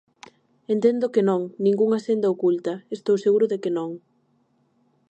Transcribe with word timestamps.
Entendo 0.73 1.11
que 1.13 1.25
non, 1.29 1.41
ningunha 1.65 1.99
senda 2.07 2.31
oculta, 2.35 2.73
estou 2.97 3.15
seguro 3.25 3.45
de 3.51 3.57
que 3.63 3.71
non. 3.77 3.91